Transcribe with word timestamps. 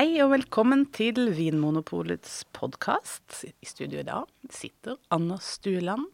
Hei 0.00 0.14
og 0.24 0.30
velkommen 0.32 0.86
til 0.96 1.26
Vinmonopolets 1.36 2.46
podkast. 2.56 3.42
I 3.44 3.66
studio 3.68 3.98
i 4.00 4.06
dag 4.06 4.30
sitter 4.48 4.94
Anna 5.12 5.36
Stueland. 5.44 6.06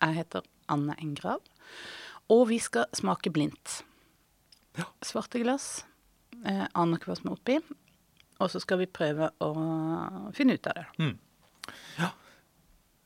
Jeg 0.00 0.16
heter 0.16 0.46
Anne 0.72 0.94
Engrav. 0.96 1.42
Og 2.32 2.46
vi 2.48 2.56
skal 2.56 2.86
smake 2.96 3.28
blindt. 3.28 3.82
Ja. 4.80 4.86
Svarte 5.04 5.42
glass. 5.42 5.84
Eh, 6.40 6.64
aner 6.72 6.96
ikke 6.96 7.10
hva 7.10 7.18
som 7.18 7.28
er 7.28 7.36
oppi. 7.36 7.58
Og 8.38 8.48
så 8.48 8.62
skal 8.64 8.80
vi 8.80 8.88
prøve 8.88 9.28
å 9.44 9.52
finne 10.32 10.56
ut 10.56 10.72
av 10.72 10.80
det. 10.80 10.88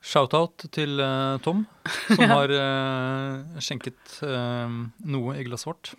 Shout-out 0.06 0.68
til 0.70 1.02
uh, 1.02 1.42
Tom, 1.42 1.66
som 2.06 2.24
har 2.36 2.54
uh, 2.62 3.58
skjenket 3.58 4.20
uh, 4.22 4.70
noe 5.02 5.34
i 5.42 5.50
glasset 5.50 5.72
vårt. 5.72 5.96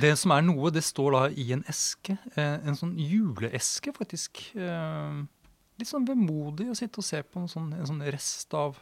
Det 0.00 0.12
som 0.18 0.30
er 0.34 0.42
noe, 0.46 0.70
det 0.74 0.82
står 0.84 1.12
da 1.16 1.22
i 1.30 1.46
en 1.56 1.64
eske. 1.70 2.16
eh, 2.36 2.58
en 2.66 2.76
sånn 2.78 2.94
juleeske, 2.98 3.92
faktisk. 3.96 4.42
Eh, 4.56 5.22
litt 5.78 5.88
sånn 5.90 6.06
vemodig 6.08 6.68
å 6.70 6.76
sitte 6.78 6.98
og 7.02 7.04
se 7.06 7.22
på 7.22 7.40
en 7.42 7.48
sånn, 7.48 7.72
en 7.74 7.86
sånn 7.86 8.02
rest 8.12 8.54
av 8.54 8.76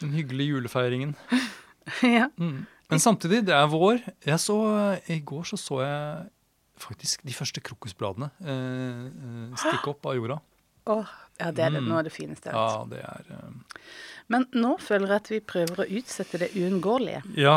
den 0.00 0.12
hyggelige 0.16 0.54
julefeiringen. 0.56 1.14
ja. 2.02 2.28
Mm. 2.38 2.66
Men 2.90 3.00
samtidig, 3.02 3.44
det 3.48 3.54
er 3.56 3.66
vår. 3.72 4.02
Jeg 4.26 4.38
så, 4.42 4.56
I 5.10 5.18
går 5.26 5.46
så, 5.50 5.56
så 5.58 5.80
jeg 5.82 6.28
faktisk 6.78 7.22
de 7.24 7.32
første 7.32 7.62
krokusbladene 7.64 8.28
eh, 8.44 9.06
eh, 9.08 9.54
stikke 9.62 9.94
opp 9.94 10.06
av 10.10 10.18
jorda. 10.18 10.36
Åh, 10.92 11.08
ja, 11.40 11.48
det 11.50 11.64
er 11.64 11.72
det, 11.74 11.80
Mm. 11.82 11.88
noe 11.90 11.98
av 11.98 12.04
det 12.06 12.12
fineste 12.14 12.46
jeg 12.46 12.54
vet. 12.54 12.76
Ja, 12.76 12.84
det 12.92 13.00
er 13.02 13.32
eh, 13.34 13.80
Men 14.30 14.44
nå 14.54 14.76
føler 14.78 15.08
jeg 15.16 15.22
at 15.24 15.30
vi 15.32 15.40
prøver 15.40 15.82
å 15.82 15.86
utsette 15.98 16.38
det 16.44 16.50
uunngåelige. 16.54 17.24
Ja, 17.40 17.56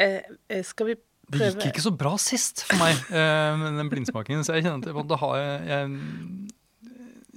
Eh, 0.00 0.20
eh, 0.48 0.62
skal 0.66 0.86
vi 0.92 0.96
det 1.30 1.52
gikk 1.52 1.68
ikke 1.70 1.82
så 1.84 1.92
bra 1.94 2.16
sist 2.18 2.64
for 2.66 2.80
meg, 2.80 2.96
eh, 3.14 3.52
med 3.60 3.76
den 3.78 3.90
blindsmakingen. 3.92 4.42
Så 4.46 4.56
jeg 4.56 4.64
kjenner 4.66 4.82
at 4.82 4.88
jeg- 4.90 5.08
da 5.12 5.18
har 5.20 5.36
jeg, 5.38 5.68
jeg, 5.68 6.50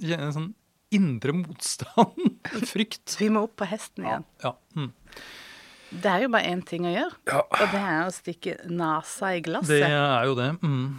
jeg 0.00 0.08
kjenner 0.10 0.26
en 0.30 0.36
sånn 0.38 0.48
indre 0.94 1.34
motstand. 1.36 2.24
Frykt. 2.72 3.14
Vi 3.20 3.28
må 3.30 3.44
opp 3.46 3.54
på 3.62 3.68
hesten 3.70 4.08
igjen. 4.08 4.26
ja. 4.42 4.54
Mm. 4.74 4.90
Det 5.94 6.10
er 6.10 6.24
jo 6.24 6.28
bare 6.34 6.48
én 6.50 6.62
ting 6.66 6.88
å 6.88 6.90
gjøre, 6.90 7.14
Ja. 7.30 7.42
og 7.46 7.70
det 7.70 7.78
er 7.86 8.00
å 8.02 8.10
stikke 8.10 8.54
nesa 8.66 9.28
i 9.36 9.42
glasset. 9.46 9.68
Det 9.78 9.84
er 9.86 10.24
jo 10.26 10.34
det. 10.34 10.48
Mm. 10.64 10.96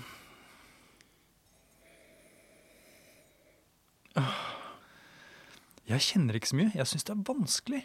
Jeg 5.90 6.02
kjenner 6.02 6.38
ikke 6.40 6.50
så 6.50 6.58
mye. 6.58 6.72
Jeg 6.80 6.90
syns 6.90 7.06
det 7.06 7.14
er 7.14 7.26
vanskelig. 7.28 7.82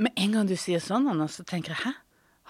Med 0.00 0.12
en 0.16 0.32
gang 0.36 0.48
du 0.48 0.54
sier 0.56 0.80
sånn, 0.80 1.08
Anna, 1.12 1.26
så 1.28 1.44
tenker 1.44 1.74
jeg 1.74 1.82
hæ? 1.84 1.92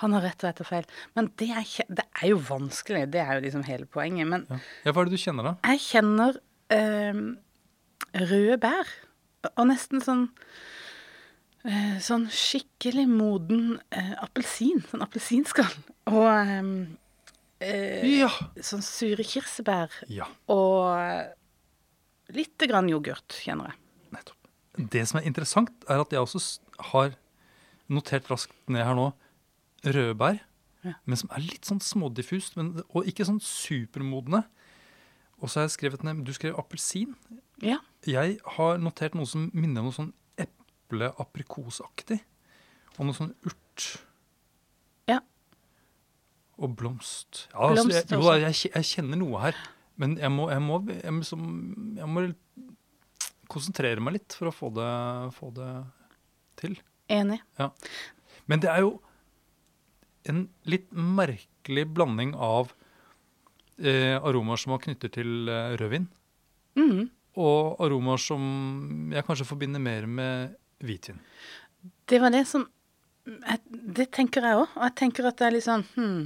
Han 0.05 0.15
har 0.17 0.23
rett 0.25 0.41
og 0.45 0.49
rett 0.49 0.61
og 0.63 0.69
feil. 0.71 0.87
Men 1.19 1.27
det 1.41 1.51
er, 1.53 1.67
det 1.93 2.05
er 2.23 2.31
jo 2.31 2.39
vanskelig, 2.47 3.03
det 3.13 3.21
er 3.21 3.35
jo 3.37 3.43
liksom 3.45 3.65
hele 3.67 3.85
poenget. 3.91 4.29
Men 4.31 4.47
Ja. 4.49 4.59
ja, 4.87 4.93
Hva 4.95 5.03
er 5.03 5.11
det 5.11 5.19
du 5.19 5.23
kjenner, 5.25 5.49
da? 5.51 5.53
jeg 5.75 5.83
kjenner 5.85 6.39
øh, 6.73 7.21
røde 8.31 8.57
bær. 8.63 8.93
Og 9.57 9.67
nesten 9.69 10.01
sånn 10.05 10.23
øh, 11.67 11.99
Sånn 12.05 12.27
skikkelig 12.33 13.07
moden 13.11 13.77
øh, 13.93 14.15
appelsin. 14.25 14.81
Sånn 14.91 15.05
appelsinskall. 15.05 15.75
Og 16.07 16.29
eh, 16.31 16.73
eh, 17.67 18.09
Ja. 18.23 18.31
sånn 18.65 18.83
sure 18.87 19.25
kirsebær. 19.27 19.91
ja. 20.09 20.29
Og 20.49 22.37
lite 22.37 22.69
grann 22.71 22.89
yoghurt, 22.89 23.37
kjenner 23.43 23.73
jeg. 23.73 23.81
Nettopp. 24.15 24.49
Det 24.97 25.03
som 25.11 25.19
er 25.21 25.27
interessant, 25.29 25.73
er 25.91 26.01
at 26.01 26.13
jeg 26.15 26.21
også 26.23 26.61
har 26.93 27.17
notert 27.91 28.29
raskt 28.31 28.55
ned 28.71 28.85
her 28.87 28.95
nå 28.99 29.11
rødbær, 29.85 30.41
Ja. 30.85 30.95
men 31.05 31.17
som 31.21 31.29
er 31.37 31.43
litt 31.45 31.67
sånn 31.69 31.81
smådiffust, 31.85 32.55
men, 32.57 32.83
og 32.95 33.05
ikke 33.11 33.27
sånn 33.29 33.41
supermodne. 33.45 34.45
Og 35.41 35.49
så 35.49 35.61
har 35.61 35.67
jeg 35.69 35.75
skrevet 35.79 36.03
ned 36.05 36.23
Du 36.25 36.33
skrev 36.37 36.57
appelsin. 36.61 37.15
Ja. 37.65 37.79
Jeg 38.07 38.39
har 38.57 38.79
notert 38.81 39.15
noe 39.17 39.27
som 39.29 39.51
minner 39.55 39.81
om 39.81 39.89
noe 39.89 39.97
sånn 39.97 40.13
eple-aprikosaktig. 40.41 42.21
Og 42.99 43.07
noe 43.09 43.17
sånn 43.17 43.33
urt. 43.49 43.87
Ja. 45.09 45.21
Og 46.61 46.75
blomst. 46.77 47.47
Ja, 47.55 47.71
altså, 47.71 47.89
jeg, 47.89 48.05
Blomst 48.05 48.13
jo, 48.13 48.19
også. 48.21 48.29
da, 48.29 48.37
jeg, 48.45 48.73
jeg 48.75 48.89
kjenner 48.91 49.21
noe 49.23 49.41
her. 49.47 49.61
Men 50.01 50.17
jeg 50.21 50.33
må, 50.33 50.49
jeg 50.53 50.61
må, 50.65 50.79
jeg 50.93 51.13
må, 51.13 51.25
jeg 52.01 52.09
må 52.09 52.27
konsentrere 53.51 54.01
meg 54.05 54.19
litt 54.19 54.37
for 54.37 54.49
å 54.51 54.55
få 54.55 54.71
det, 54.77 54.91
få 55.37 55.51
det 55.57 55.71
til. 56.61 56.77
Enig. 57.11 57.41
Men 58.51 58.63
det 58.63 58.71
er 58.73 58.85
jo 58.85 58.99
en 60.31 60.45
litt 60.69 60.91
merkelig 60.93 61.87
blanding 61.95 62.35
av 62.37 62.73
eh, 63.81 64.17
aromaer 64.17 64.61
som 64.61 64.75
man 64.75 64.83
knytter 64.85 65.13
til 65.15 65.51
eh, 65.51 65.77
rødvin, 65.81 66.07
mm. 66.79 67.01
og 67.41 67.81
aromaer 67.85 68.23
som 68.23 68.43
jeg 69.15 69.27
kanskje 69.27 69.49
forbinder 69.49 69.83
mer 69.83 70.07
med 70.07 70.59
hvitvin. 70.85 71.21
Det 72.09 72.21
var 72.21 72.35
det 72.35 72.45
som 72.49 72.67
jeg, 73.25 73.61
Det 73.71 74.09
tenker 74.17 74.45
jeg 74.45 74.59
òg. 74.59 74.69
Og 74.77 74.85
jeg 74.87 74.97
tenker 74.99 75.29
at 75.29 75.39
det 75.39 75.47
er 75.47 75.55
litt 75.55 75.67
sånn 75.67 75.85
hmm, 75.95 76.23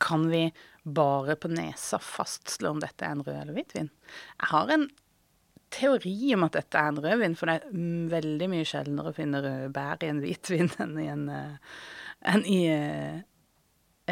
Kan 0.00 0.26
vi 0.30 0.42
bare 0.84 1.36
på 1.40 1.50
nesa 1.50 1.98
fastslå 2.00 2.70
om 2.72 2.80
dette 2.80 3.04
er 3.04 3.16
en 3.16 3.24
rød 3.24 3.34
eller 3.34 3.56
hvitvin? 3.56 3.90
Jeg 4.38 4.50
har 4.52 4.72
en 4.72 4.86
teori 5.74 6.34
om 6.34 6.46
at 6.46 6.56
dette 6.56 6.80
er 6.80 6.90
en 6.92 7.00
rødvin, 7.04 7.36
for 7.38 7.50
det 7.50 7.56
er 7.58 7.78
veldig 8.14 8.48
mye 8.52 8.66
sjeldnere 8.68 9.12
å 9.12 9.16
finne 9.16 9.40
røde 9.44 9.70
bær 9.74 10.04
i 10.04 10.10
en 10.12 10.20
hvitvin 10.24 10.70
enn 10.82 10.98
i 11.00 11.06
en, 11.12 11.24
eh, 11.32 11.80
enn 12.32 12.44
i 12.48 12.60
eh, 12.72 13.18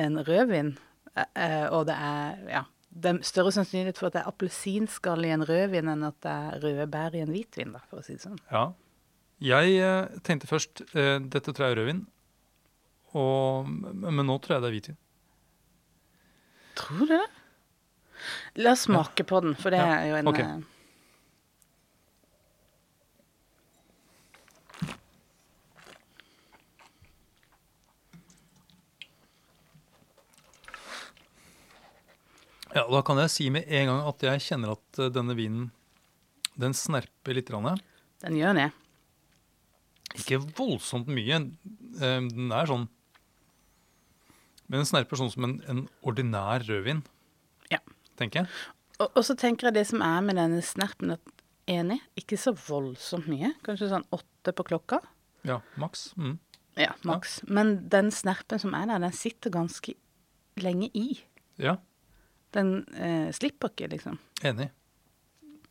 en 0.02 0.18
rødvin. 0.26 0.74
Eh, 1.16 1.66
og 1.72 1.86
det 1.88 1.96
er 1.96 2.42
ja, 2.52 2.64
det 2.90 3.12
er 3.12 3.22
større 3.28 3.52
sannsynlighet 3.56 4.00
for 4.00 4.10
at 4.10 4.18
det 4.18 4.24
er 4.24 4.32
appelsinskall 4.32 5.24
i 5.24 5.32
en 5.36 5.46
rødvin 5.48 5.88
enn 5.92 6.04
at 6.08 6.18
det 6.24 6.34
er 6.34 6.60
røde 6.64 6.90
bær 6.92 7.16
i 7.16 7.24
en 7.24 7.32
hvitvin, 7.32 7.72
da, 7.76 7.80
for 7.88 8.02
å 8.02 8.06
si 8.06 8.18
det 8.18 8.24
sånn. 8.26 8.40
Ja. 8.52 8.68
Jeg 9.44 10.20
tenkte 10.24 10.48
først 10.48 10.80
dette 10.94 11.52
tror 11.52 11.66
jeg 11.66 11.74
er 11.74 11.80
rødvin, 11.82 12.06
og, 13.16 13.68
men 13.68 14.24
nå 14.24 14.38
tror 14.44 14.56
jeg 14.56 14.62
det 14.64 14.68
er 14.70 14.76
hvitvin. 14.78 15.00
Tror 16.76 17.02
du 17.04 17.12
det? 17.12 17.26
La 18.64 18.72
oss 18.72 18.86
smake 18.86 19.24
på 19.28 19.40
den, 19.44 19.54
for 19.60 19.72
det 19.72 19.80
Ja, 19.80 19.98
er 20.00 20.08
jo 20.08 20.16
en 20.20 20.30
ok. 20.32 20.40
Ja, 32.76 32.84
Da 32.92 33.00
kan 33.06 33.16
jeg 33.22 33.32
si 33.32 33.46
med 33.52 33.64
en 33.72 33.88
gang 33.90 34.02
at 34.10 34.24
jeg 34.26 34.42
kjenner 34.50 34.74
at 34.76 35.00
eh, 35.00 35.08
denne 35.14 35.36
vinen 35.38 35.70
den 36.56 36.72
snerper 36.76 37.36
litt. 37.36 37.48
Grann. 37.52 37.80
Den 38.24 38.36
gjør 38.38 38.54
det. 38.56 38.68
Ikke 40.16 40.38
voldsomt 40.56 41.08
mye. 41.12 41.40
eh, 42.00 42.20
Den 42.30 42.52
er 42.52 42.68
sånn 42.68 42.86
Men 44.68 44.80
den 44.82 44.88
snerper 44.88 45.18
sånn 45.20 45.30
som 45.30 45.44
en, 45.46 45.56
en 45.70 45.82
ordinær 46.02 46.64
rødvin, 46.66 47.04
Ja. 47.70 47.78
tenker 48.18 48.40
jeg. 48.42 48.48
Og, 48.98 49.12
og 49.14 49.22
så 49.22 49.36
tenker 49.38 49.68
jeg 49.68 49.74
det 49.76 49.84
som 49.86 50.02
er 50.02 50.24
med 50.26 50.34
denne 50.40 50.58
snerpen, 50.64 51.12
at 51.14 51.20
enig, 51.70 52.00
ikke 52.18 52.34
så 52.40 52.50
voldsomt 52.56 53.28
mye. 53.30 53.52
Kanskje 53.62 53.90
sånn 53.92 54.06
åtte 54.16 54.52
på 54.56 54.64
klokka. 54.66 54.98
Ja, 55.46 55.60
maks. 55.78 56.08
Mm. 56.18 56.38
Ja, 56.80 56.96
maks. 57.06 57.36
Men 57.46 57.76
den 57.92 58.10
snerpen 58.10 58.58
som 58.58 58.74
er 58.74 58.88
der, 58.90 59.04
den 59.06 59.14
sitter 59.14 59.54
ganske 59.54 59.94
lenge 60.58 60.90
i. 60.98 61.20
Ja, 61.62 61.76
Den 62.54 62.84
eh, 62.94 63.28
slipper 63.34 63.72
ikke, 63.72 63.90
liksom. 63.96 64.18
enig. 64.46 64.70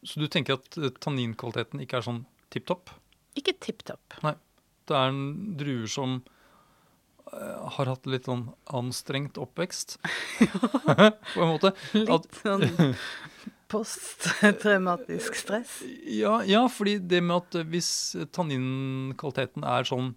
Så 0.05 0.21
du 0.21 0.27
tenker 0.31 0.59
at 0.59 0.77
eh, 0.77 0.93
tanninkvaliteten 1.01 1.81
ikke 1.83 1.99
er 2.01 2.07
sånn 2.07 2.23
tipp 2.53 2.67
topp? 2.69 2.93
Ikke 3.39 3.55
tipp 3.61 3.85
topp. 3.87 4.19
Nei. 4.25 4.35
Det 4.85 4.93
er 4.93 5.09
en 5.09 5.55
druer 5.57 5.89
som 5.89 6.19
eh, 7.33 7.69
har 7.77 7.89
hatt 7.89 8.05
litt 8.09 8.27
sånn 8.29 8.47
anstrengt 8.69 9.39
oppvekst, 9.41 9.97
på 11.33 11.41
en 11.41 11.53
måte. 11.55 11.73
At, 11.73 12.27
Litt 12.27 12.43
sånn 12.43 12.93
posttraumatisk 13.71 15.35
stress. 15.35 15.79
ja, 16.21 16.37
ja, 16.45 16.65
fordi 16.71 16.99
det 17.01 17.21
med 17.25 17.41
at 17.41 17.59
eh, 17.59 17.67
hvis 17.73 17.89
tanninkvaliteten 18.35 19.65
er 19.67 19.87
sånn 19.89 20.13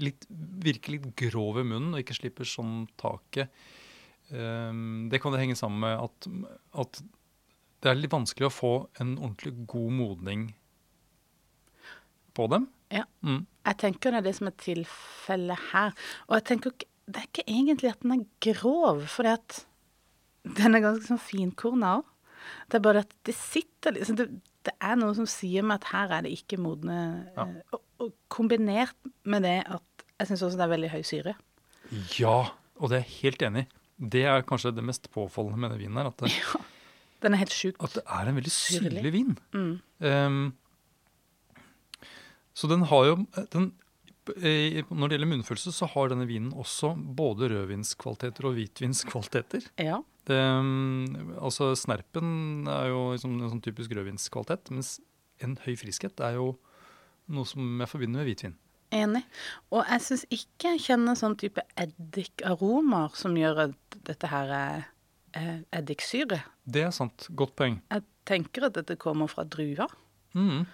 litt, 0.00 0.24
virker 0.30 0.96
litt 0.96 1.08
grov 1.18 1.60
i 1.60 1.66
munnen 1.66 1.92
og 1.96 2.02
ikke 2.02 2.16
slipper 2.16 2.48
sånn 2.48 2.86
taket, 3.00 3.50
det 4.32 5.20
kan 5.20 5.34
det 5.34 5.42
henge 5.42 5.56
sammen 5.58 5.82
med 5.84 5.98
at, 6.00 6.28
at 6.80 7.00
det 7.82 7.90
er 7.90 7.98
litt 7.98 8.14
vanskelig 8.14 8.48
å 8.48 8.54
få 8.54 8.72
en 9.02 9.16
ordentlig 9.18 9.52
god 9.68 9.90
modning 9.98 10.46
på 12.36 12.46
dem. 12.52 12.68
Ja. 12.92 13.04
Mm. 13.24 13.42
Jeg 13.66 13.78
tenker 13.80 14.12
det 14.12 14.20
er 14.22 14.26
det 14.28 14.34
som 14.38 14.48
er 14.50 14.56
tilfellet 14.60 15.66
her. 15.72 15.92
Og 16.28 16.36
jeg 16.38 16.46
tenker 16.50 16.74
Det 17.12 17.18
er 17.18 17.26
ikke 17.26 17.44
egentlig 17.50 17.90
at 17.90 18.02
den 18.04 18.12
er 18.14 18.26
grov, 18.46 19.00
for 19.10 19.26
den 19.26 20.76
er 20.76 20.84
ganske 20.84 21.08
sånn 21.08 21.20
finkorna 21.20 21.96
òg. 21.98 22.08
Det 22.70 22.78
er 22.78 22.82
bare 22.84 23.02
at 23.02 23.10
det 23.26 23.34
sitter 23.36 23.94
liksom 23.96 24.16
det, 24.18 24.28
det 24.66 24.74
er 24.82 24.96
noe 24.98 25.14
som 25.18 25.26
sier 25.30 25.66
meg 25.66 25.80
at 25.80 25.88
her 25.92 26.14
er 26.16 26.24
det 26.26 26.32
ikke 26.36 26.58
modne 26.62 26.96
Ja. 27.36 27.44
eh, 27.44 27.74
og, 27.74 27.82
og 28.02 28.14
kombinert 28.32 28.96
med 29.26 29.42
det 29.46 29.58
at 29.66 30.06
jeg 30.18 30.30
syns 30.30 30.42
også 30.46 30.58
det 30.60 30.66
er 30.66 30.72
veldig 30.76 30.90
høy 30.94 31.02
syre. 31.06 31.34
Ja, 32.18 32.36
og 32.78 32.90
det 32.90 33.00
er 33.00 33.02
jeg 33.04 33.18
helt 33.18 33.44
enig 33.50 33.64
i. 33.66 33.81
Det 34.02 34.24
er 34.26 34.42
kanskje 34.42 34.72
det 34.74 34.82
mest 34.84 35.06
påfallende 35.14 35.60
med 35.62 35.74
den 35.74 35.82
vinen 35.84 36.00
her. 36.00 36.10
At 36.10 36.18
det, 36.24 36.32
Ja. 36.34 36.60
Den 37.22 37.34
er 37.36 37.38
helt 37.44 37.54
sjukt. 37.54 37.78
at 37.78 37.92
det 37.94 38.02
er 38.02 38.28
en 38.28 38.34
veldig 38.34 38.50
Syrlig. 38.50 39.12
vin. 39.14 39.36
Mm. 39.54 39.80
Um, 40.02 40.40
så 42.52 42.68
den 42.68 42.82
har 42.90 43.04
jo 43.06 43.14
den, 43.52 43.72
Når 44.26 45.08
det 45.08 45.16
gjelder 45.18 45.30
munnfølelse, 45.30 45.72
så 45.74 45.86
har 45.90 46.08
denne 46.12 46.26
vinen 46.26 46.52
også 46.52 46.92
både 47.16 47.48
rødvinskvaliteter 47.50 48.44
og 48.46 48.54
hvitvinskvaliteter. 48.54 49.66
Ja. 49.78 50.00
Mm, 50.30 51.34
altså 51.42 51.72
Snerpen 51.74 52.68
er 52.70 52.90
jo 52.92 53.00
liksom 53.16 53.40
en 53.40 53.50
sånn 53.50 53.62
typisk 53.64 53.90
rødvinskvalitet, 53.90 54.70
mens 54.70 55.00
en 55.42 55.56
høy 55.64 55.74
friskhet 55.74 56.20
er 56.22 56.36
jo 56.38 56.52
noe 57.34 57.44
som 57.48 57.80
jeg 57.82 57.90
forbinder 57.90 58.22
med 58.22 58.30
hvitvin. 58.30 58.54
Enig. 58.92 59.22
Og 59.72 59.86
jeg 59.88 60.04
syns 60.04 60.24
ikke 60.28 60.74
jeg 60.74 60.84
kjenner 60.86 61.16
sånn 61.18 61.36
type 61.40 61.64
eddikaromer 61.80 63.14
som 63.16 63.36
gjør 63.38 63.66
at 63.68 63.98
dette 64.08 64.28
her 64.28 64.52
er 64.56 64.82
eh, 65.38 65.60
eddiksyre. 65.72 66.42
Det 66.64 66.84
er 66.84 66.92
sant. 66.94 67.28
Godt 67.38 67.56
poeng. 67.58 67.80
Jeg 67.92 68.04
tenker 68.28 68.68
at 68.68 68.76
dette 68.76 68.98
kommer 69.00 69.30
fra 69.32 69.46
druer. 69.48 69.90
Mm. 70.36 70.66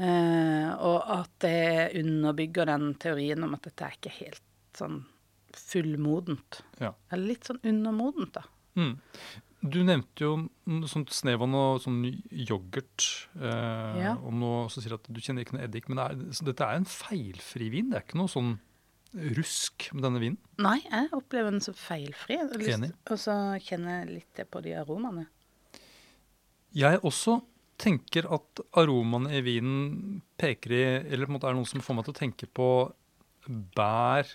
Eh, 0.00 0.70
og 0.78 1.10
at 1.18 1.32
det 1.42 1.90
underbygger 1.98 2.70
den 2.70 2.92
teorien 3.02 3.42
om 3.44 3.56
at 3.58 3.66
dette 3.66 3.86
er 3.86 3.98
ikke 3.98 4.14
helt 4.20 4.46
sånn 4.78 5.02
fullmodent. 5.56 6.62
Ja. 6.78 6.94
Eller 7.10 7.32
litt 7.34 7.48
sånn 7.50 7.60
undermodent, 7.66 8.38
da. 8.38 8.46
Mm. 8.78 8.94
Du 9.60 9.82
nevnte 9.84 10.24
jo 10.24 10.48
sånt 10.88 11.10
snev 11.12 11.42
av 11.44 11.50
noe 11.52 11.80
sånn 11.82 11.98
yoghurt. 12.32 13.28
Eh, 13.36 13.98
Ja. 14.00 14.14
og 14.16 14.32
noe, 14.32 14.68
så 14.72 14.80
sier 14.80 14.94
at 14.96 15.04
du 15.12 15.20
kjenner 15.20 15.44
ikke 15.44 15.52
noe 15.58 15.66
eddik. 15.68 15.88
Men 15.88 15.96
det 16.00 16.06
er, 16.06 16.32
så 16.32 16.44
dette 16.48 16.64
er 16.64 16.76
en 16.80 16.84
feilfri 16.88 17.68
vin. 17.70 17.90
Det 17.90 17.98
er 17.98 18.06
ikke 18.06 18.16
noe 18.22 18.28
sånn 18.32 18.58
rusk 19.36 19.90
med 19.92 20.02
denne 20.06 20.20
vinen. 20.22 20.38
Nei, 20.58 20.78
jeg 20.86 21.10
opplever 21.12 21.50
den 21.50 21.60
så 21.60 21.74
feilfri. 21.74 22.38
Og 23.10 23.18
så 23.18 23.36
kjenner 23.60 24.06
jeg 24.06 24.14
litt 24.22 24.50
på 24.50 24.62
de 24.62 24.72
aromaene. 24.80 25.26
Jeg 26.72 27.00
også 27.02 27.42
tenker 27.80 28.28
at 28.32 28.60
aromaene 28.78 29.32
i 29.34 29.40
vinen 29.42 30.22
peker 30.38 30.70
i 30.76 30.82
Eller 31.10 31.26
på 31.26 31.32
en 31.32 31.38
måte 31.40 31.48
er 31.48 31.54
noe 31.54 31.66
som 31.66 31.80
får 31.80 31.96
meg 31.96 32.04
til 32.06 32.14
å 32.14 32.20
tenke 32.20 32.46
på 32.46 32.92
bær 33.74 34.26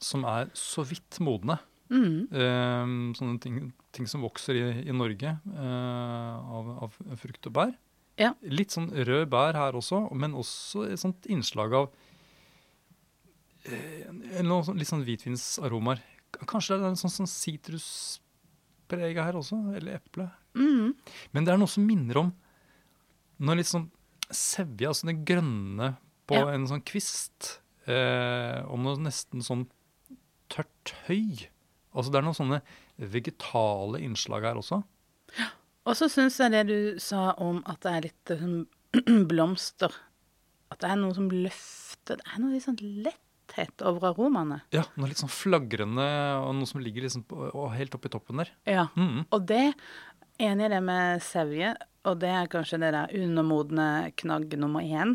som 0.00 0.24
er 0.24 0.50
så 0.54 0.84
vidt 0.86 1.18
modne. 1.20 1.58
Mm. 1.90 2.26
Eh, 2.32 2.92
sånne 3.18 3.40
ting, 3.42 3.58
ting 3.94 4.08
som 4.10 4.24
vokser 4.26 4.58
i, 4.58 4.64
i 4.88 4.94
Norge 4.96 5.36
eh, 5.38 6.56
av, 6.58 6.70
av 6.88 6.96
frukt 7.20 7.46
og 7.50 7.54
bær. 7.58 7.74
Ja. 8.18 8.32
Litt 8.42 8.72
sånn 8.74 8.88
rød 8.90 9.28
bær 9.32 9.54
her 9.58 9.76
også, 9.76 10.06
men 10.16 10.34
også 10.38 10.86
et 10.90 11.00
sånt 11.02 11.26
innslag 11.30 11.74
av 11.76 11.90
eh, 13.68 14.06
noe 14.46 14.64
sånn, 14.66 14.78
litt 14.80 14.90
sånn 14.90 15.04
hvitvinsaromaer. 15.06 16.02
Kanskje 16.46 16.78
det 16.80 16.86
er 16.88 16.94
en 16.94 17.00
sånn 17.00 17.12
sånn 17.14 17.30
her 19.26 19.38
også, 19.38 19.58
eller 19.76 19.98
eple. 19.98 20.28
Mm. 20.56 20.92
Men 21.34 21.46
det 21.46 21.52
er 21.54 21.60
noe 21.60 21.70
som 21.70 21.86
minner 21.86 22.22
om 22.22 22.32
noe 23.44 23.58
litt 23.58 23.68
sånn 23.68 23.88
sevje, 24.32 24.88
altså 24.88 25.08
det 25.10 25.18
grønne 25.28 25.92
på 26.26 26.38
Ja. 26.38 26.48
en 26.54 26.66
sånn 26.66 26.82
kvist, 26.82 27.60
eh, 27.86 28.62
og 28.66 28.80
noe 28.82 28.96
nesten 28.98 29.44
sånn 29.44 29.66
tørt 30.48 30.94
høy. 31.06 31.46
Altså 31.96 32.12
det 32.12 32.20
er 32.20 32.26
noen 32.26 32.36
sånne 32.36 32.60
vegetale 33.12 34.00
innslag 34.04 34.44
her 34.46 34.60
også. 34.60 34.82
Og 35.86 35.94
så 35.98 36.08
syns 36.10 36.38
jeg 36.42 36.52
det 36.54 36.64
du 36.68 36.98
sa 37.02 37.30
om 37.42 37.62
at 37.68 37.80
det 37.84 37.92
er 37.92 38.08
litt 38.08 38.32
sånn 38.32 38.58
blomster 39.30 39.92
At 40.72 40.80
det 40.82 40.88
er 40.88 40.98
noe 41.00 41.14
som 41.16 41.26
løfter 41.28 42.20
Det 42.20 42.28
er 42.30 42.40
noe 42.40 42.54
litt 42.54 42.64
sånn 42.64 42.78
letthet 43.04 43.82
over 43.86 44.10
aromaene. 44.12 44.60
Ja, 44.74 44.84
noe 44.96 45.10
litt 45.10 45.20
sånn 45.20 45.32
flagrende, 45.32 46.06
og 46.42 46.54
noe 46.58 46.68
som 46.70 46.82
ligger 46.82 47.06
liksom 47.06 47.26
på, 47.28 47.48
helt 47.74 47.94
oppi 47.98 48.10
toppen 48.12 48.42
der. 48.42 48.52
Ja. 48.68 48.88
Mhm. 48.94 49.26
Og 49.34 49.48
det 49.48 49.64
Enig 50.36 50.66
i 50.66 50.68
det 50.68 50.82
med 50.84 51.22
sevje, 51.24 51.70
og 52.04 52.18
det 52.20 52.28
er 52.28 52.50
kanskje 52.52 52.76
det 52.82 52.90
der 52.92 53.12
undermodne 53.16 54.10
knagg 54.20 54.52
nummer 54.60 54.84
én. 54.84 55.14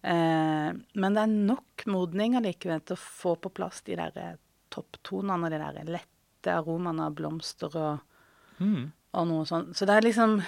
Eh, 0.00 0.70
men 0.72 1.16
det 1.16 1.24
er 1.26 1.34
nok 1.34 1.84
modning 1.92 2.38
allikevel 2.38 2.80
til 2.86 2.96
å 2.96 3.02
få 3.02 3.34
på 3.36 3.52
plass 3.52 3.82
de 3.84 3.98
der 3.98 4.16
eh, 4.16 4.38
topptonene, 4.76 5.50
de 5.52 5.60
der 5.62 5.90
lette 5.96 6.52
aromaene 6.52 7.08
av 7.08 7.16
blomster 7.18 7.72
og, 7.80 8.20
mm. 8.60 8.84
og 9.18 9.28
noe 9.30 9.48
sånt. 9.48 9.74
Så 9.76 9.88
det 9.88 9.96
er 9.96 10.06
liksom 10.06 10.38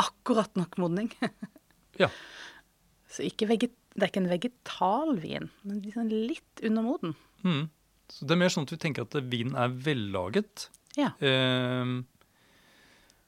akkurat 0.00 0.54
nok 0.60 0.78
modning. 0.82 1.12
Ja. 2.00 2.06
Så 3.10 3.26
ikke 3.26 3.44
veget, 3.50 3.74
det 3.92 4.06
er 4.06 4.08
ikke 4.08 4.20
en 4.22 4.30
vegetalvin, 4.30 5.48
men 5.68 5.80
liksom 5.84 6.06
litt 6.08 6.62
undermoden. 6.64 7.12
Mm. 7.42 7.66
Så 8.08 8.24
det 8.24 8.32
er 8.32 8.40
mer 8.40 8.52
sånn 8.54 8.64
at 8.64 8.72
vi 8.72 8.78
tenker 8.80 9.04
at 9.04 9.16
vinen 9.28 9.58
er 9.58 9.74
vellaget. 9.84 10.68
Ja. 10.96 11.10
Eh, 11.20 11.92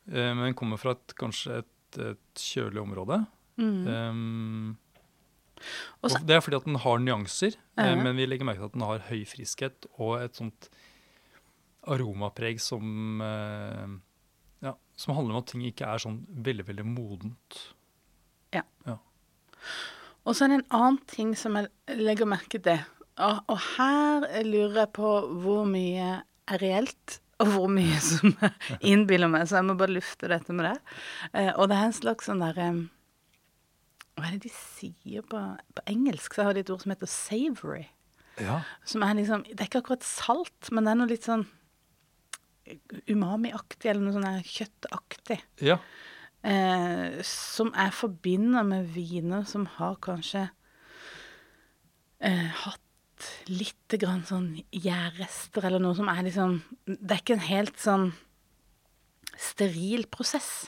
eh, 0.08 0.30
men 0.38 0.56
kommer 0.56 0.80
fra 0.80 0.94
et, 0.96 1.12
kanskje 1.18 1.58
et, 1.60 2.00
et 2.00 2.44
kjølig 2.46 2.80
område. 2.80 3.20
Mm. 3.60 3.76
Um, 3.84 4.72
Og 6.02 6.10
så- 6.10 6.20
og 6.20 6.26
det 6.26 6.36
er 6.36 6.40
fordi 6.44 6.56
at 6.56 6.64
den 6.64 6.76
har 6.76 6.98
nyanser, 6.98 7.56
uh 7.78 7.84
-huh. 7.84 8.02
men 8.02 8.16
vi 8.16 8.26
legger 8.26 8.44
merke 8.44 8.58
til 8.58 8.64
at 8.70 8.72
den 8.72 8.82
har 8.82 8.98
høy 9.10 9.24
friskhet 9.26 9.86
og 9.98 10.22
et 10.22 10.34
sånt 10.36 10.68
aromapreg 11.86 12.60
som 12.60 13.20
eh, 13.20 13.88
ja, 14.62 14.76
som 14.96 15.14
handler 15.14 15.34
om 15.34 15.42
at 15.42 15.46
ting 15.46 15.64
ikke 15.66 15.86
er 15.86 15.98
sånn 15.98 16.26
veldig, 16.28 16.66
veldig 16.68 16.84
modent. 16.86 17.74
Ja. 18.52 18.62
Og 20.24 20.36
så 20.36 20.44
er 20.44 20.48
det 20.52 20.58
en 20.60 20.76
annen 20.78 21.00
ting 21.10 21.34
som 21.38 21.56
jeg 21.58 21.66
legger 21.98 22.28
merke 22.30 22.60
til. 22.62 22.78
Og, 23.18 23.40
og 23.50 23.58
her 23.76 24.28
lurer 24.46 24.84
jeg 24.84 24.92
på 24.92 25.10
hvor 25.42 25.66
mye 25.68 26.22
er 26.22 26.62
reelt, 26.62 27.18
og 27.42 27.50
hvor 27.56 27.68
mye 27.72 27.98
som 27.98 28.36
innbiller 28.92 29.30
meg. 29.32 29.48
Så 29.50 29.58
jeg 29.58 29.66
må 29.66 29.74
bare 29.80 29.96
lufte 29.96 30.30
dette 30.30 30.54
med 30.54 30.70
det. 30.70 30.76
Eh, 31.34 31.50
og 31.56 31.68
det 31.68 31.76
er 31.78 31.88
en 31.88 31.96
slags 31.96 32.30
sånn 32.30 32.42
derre 32.44 32.68
Hva 34.22 34.30
er 34.30 34.38
det 34.38 34.46
de 34.46 34.54
sier 34.54 35.24
på, 35.26 35.40
på 35.74 35.84
engelsk? 35.90 36.36
Så 36.36 36.46
har 36.46 36.54
de 36.54 36.62
et 36.62 36.70
ord 36.70 36.84
som 36.84 36.94
heter 36.94 37.10
savory. 37.10 37.82
Ja. 38.40 38.60
Som 38.88 39.02
er 39.04 39.18
liksom 39.18 39.42
Det 39.48 39.58
er 39.58 39.68
ikke 39.68 39.82
akkurat 39.82 40.06
salt, 40.06 40.70
men 40.70 40.86
det 40.86 40.94
er 40.94 41.00
noe 41.00 41.10
litt 41.10 41.26
sånn 41.26 41.44
umami-aktig, 43.10 43.90
eller 43.90 44.04
noe 44.04 44.14
sånn 44.14 44.46
kjøttaktig. 44.46 45.42
ja. 45.66 45.80
Eh, 46.42 47.20
som 47.22 47.68
jeg 47.70 47.94
forbinder 47.94 48.64
med 48.66 48.88
viner 48.90 49.44
som 49.46 49.62
har 49.76 49.94
kanskje 50.02 50.48
eh, 52.18 52.48
hatt 52.64 53.28
lite 53.46 54.00
grann 54.02 54.24
sånn 54.26 54.48
gjærrester, 54.74 55.68
eller 55.68 55.78
noe 55.84 55.94
som 55.94 56.10
er 56.10 56.24
liksom 56.26 56.56
Det 56.82 57.14
er 57.14 57.22
ikke 57.22 57.36
en 57.36 57.46
helt 57.46 57.78
sånn 57.78 58.08
steril 59.38 60.08
prosess 60.10 60.66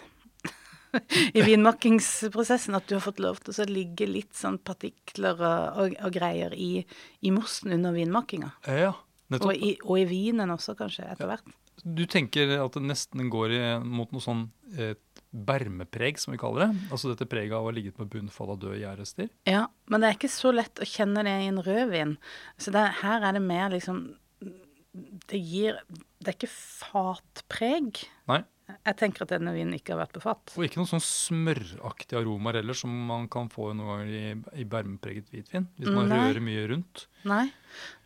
i 1.36 1.44
vinmakingsprosessen. 1.44 2.76
At 2.78 2.88
du 2.90 2.96
har 2.98 3.04
fått 3.04 3.22
lov 3.22 3.40
til 3.42 3.54
å 3.54 3.68
ligge 3.70 4.08
litt 4.10 4.34
sånn 4.38 4.60
partikler 4.62 5.40
og, 5.40 5.82
og, 5.82 5.98
og 6.06 6.14
greier 6.14 6.54
i, 6.56 6.84
i 7.24 7.34
mosten 7.34 7.76
under 7.78 7.96
vinmakkinga. 7.96 8.54
ja. 8.70 8.94
Og 9.32 9.38
Nettopp. 9.38 9.54
i, 9.56 9.70
og 9.88 9.96
i 9.98 10.02
vinen 10.04 10.52
også, 10.52 10.74
kanskje, 10.76 11.06
etter 11.08 11.26
hvert. 11.26 11.46
Du 11.82 12.04
tenker 12.06 12.52
at 12.60 12.76
det 12.76 12.82
nesten 12.84 13.30
går 13.32 13.54
i, 13.56 13.60
mot 13.82 14.12
noe 14.14 14.22
sånn 14.22 14.44
et 14.78 15.22
bermepreg, 15.34 16.20
som 16.22 16.34
vi 16.34 16.38
kaller 16.38 16.68
det? 16.68 16.84
Altså 16.94 17.10
dette 17.10 17.26
preget 17.30 17.56
av 17.56 17.64
å 17.64 17.70
ha 17.70 17.74
ligget 17.74 17.96
på 17.98 18.06
bunnfall 18.10 18.52
av 18.54 18.60
døde 18.62 18.78
gjærrester? 18.78 19.30
Ja, 19.50 19.66
men 19.90 20.02
det 20.02 20.10
er 20.10 20.18
ikke 20.18 20.30
så 20.30 20.52
lett 20.54 20.78
å 20.78 20.86
kjenne 20.88 21.24
det 21.26 21.34
i 21.42 21.48
en 21.50 21.62
rødvin. 21.64 22.16
Så 22.60 22.74
det, 22.74 22.84
her 23.00 23.26
er 23.26 23.36
det 23.36 23.42
mer 23.44 23.74
liksom 23.74 24.04
Det 25.26 25.40
gir 25.40 25.80
Det 25.90 26.30
er 26.30 26.36
ikke 26.36 26.52
fatpreg. 26.54 28.04
Nei. 28.30 28.44
Jeg 28.64 28.96
tenker 28.96 29.26
at 29.26 29.32
denne 29.34 29.52
vinen 29.52 29.74
ikke 29.76 29.92
har 29.92 29.98
vært 30.06 30.14
på 30.16 30.22
fat. 30.24 30.54
Og 30.56 30.64
ikke 30.64 30.78
noen 30.80 30.88
sånn 30.88 31.02
smøraktige 31.04 32.16
aromaer 32.22 32.62
heller, 32.62 32.76
som 32.78 32.92
man 33.10 33.26
kan 33.32 33.50
få 33.52 33.70
noen 33.76 33.90
ganger 33.90 34.14
i, 34.16 34.62
i 34.62 34.64
bermepreget 34.64 35.28
hvitvin. 35.34 35.66
Hvis 35.76 35.92
man 35.92 36.08
Nei. 36.08 36.20
rører 36.22 36.40
mye 36.46 36.62
rundt. 36.72 37.06
Nei. 37.28 37.42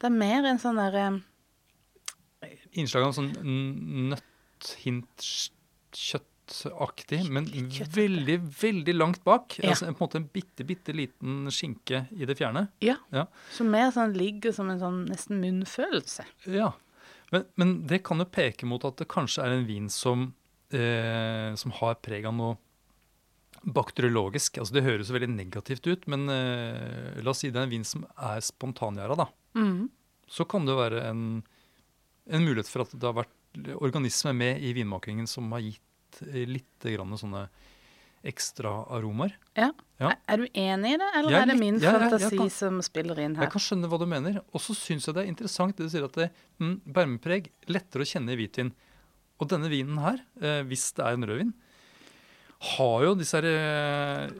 Det 0.00 0.08
er 0.10 0.16
mer 0.18 0.48
en 0.50 0.58
sånn 0.62 0.80
derre 0.80 1.04
Innslag 2.78 3.02
av 3.08 3.14
sånn 3.16 3.32
n- 3.42 4.10
nøtt-hint 4.12 5.24
kjøttaktig, 5.98 7.20
men 7.34 7.46
kjøttaktig. 7.48 7.88
veldig, 7.96 8.36
veldig 8.60 8.94
langt 8.94 9.22
bak. 9.26 9.56
Ja. 9.62 9.72
Altså, 9.72 9.88
på 9.88 9.94
en 9.94 9.98
måte 10.06 10.20
en 10.20 10.28
bitte, 10.32 10.66
bitte 10.68 10.94
liten 10.94 11.48
skinke 11.54 12.04
i 12.14 12.26
det 12.28 12.36
fjerne. 12.38 12.68
Ja. 12.84 12.96
Ja. 13.14 13.26
Som 13.54 13.70
mer 13.74 13.90
sånn 13.94 14.14
ligger 14.16 14.54
som 14.54 14.70
en 14.70 14.78
sånn 14.82 15.00
nesten 15.10 15.40
munnfølelse. 15.42 16.26
Ja. 16.54 16.72
Men, 17.32 17.44
men 17.60 17.74
det 17.90 18.02
kan 18.06 18.22
jo 18.22 18.28
peke 18.32 18.64
mot 18.70 18.84
at 18.88 18.96
det 19.02 19.08
kanskje 19.12 19.42
er 19.44 19.56
en 19.58 19.66
vin 19.68 19.90
som, 19.92 20.30
eh, 20.74 21.54
som 21.56 21.72
har 21.80 21.94
preg 22.04 22.26
av 22.28 22.34
noe 22.34 22.56
bakteriologisk. 23.64 24.58
Altså 24.62 24.76
Det 24.78 24.84
høres 24.86 25.10
veldig 25.12 25.30
negativt 25.34 25.86
ut, 25.90 26.06
men 26.10 26.28
eh, 26.32 27.20
la 27.24 27.32
oss 27.32 27.42
si 27.44 27.50
det 27.50 27.60
er 27.60 27.66
en 27.68 27.72
vin 27.74 27.86
som 27.86 28.04
er 28.16 28.42
spontangjæra, 28.44 29.16
da. 29.18 29.28
Mm. 29.58 29.88
Så 30.30 30.46
kan 30.48 30.66
det 30.68 30.76
være 30.78 31.02
en, 31.08 31.24
en 32.28 32.44
mulighet 32.46 32.70
for 32.70 32.84
at 32.84 32.92
det 32.94 33.08
har 33.08 33.16
vært 33.24 33.34
organismer 33.80 34.36
med 34.36 34.60
i 34.62 34.74
vinmakingen 34.76 35.26
som 35.30 35.48
har 35.56 35.64
gitt 35.64 36.22
eh, 36.28 36.44
litt 36.48 36.86
grann 36.86 37.16
sånne 37.18 37.46
ekstra 38.28 38.72
aromaer. 38.92 39.32
Ja. 39.56 39.70
Ja. 40.02 40.10
Er- 40.28 40.42
du 40.42 40.46
enig 40.58 40.94
i 40.96 40.98
det, 41.00 41.06
eller 41.16 41.30
Jeg 41.32 41.40
er 41.42 41.46
det 41.46 41.54
litt- 41.54 41.60
min 41.62 41.78
jeg 41.80 41.94
fantasi 41.94 42.36
kan- 42.36 42.50
som 42.50 42.80
spiller 42.82 43.18
inn 43.22 43.36
her? 43.38 43.44
Jeg 43.46 43.52
kan 43.54 43.62
skjønne 43.62 43.88
hva 43.90 43.98
du 43.98 44.06
mener. 44.10 44.40
Og 44.52 44.60
så 44.60 44.74
syns 44.74 45.06
jeg 45.06 45.14
det 45.14 45.22
er 45.24 45.30
interessant 45.32 45.76
det 45.78 45.86
du 45.86 45.90
sier 45.90 46.04
at 46.04 46.12
det, 46.18 46.30
mm, 46.60 46.80
bermepreg 46.86 47.50
lettere 47.70 48.02
å 48.02 48.10
kjenne 48.10 48.34
i 48.34 48.36
hvitvin. 48.36 48.72
Og 49.38 49.50
denne 49.50 49.70
vinen 49.70 49.98
her, 50.02 50.22
eh, 50.42 50.62
hvis 50.66 50.90
det 50.96 51.04
er 51.04 51.16
en 51.16 51.26
rødvin, 51.28 51.52
har 52.74 53.04
jo 53.04 53.14
disse 53.14 53.38
her, 53.38 53.46
eh, 53.46 54.30